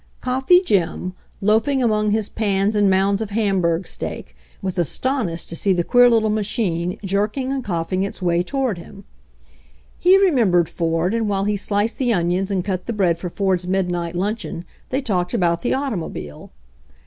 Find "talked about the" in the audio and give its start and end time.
15.03-15.75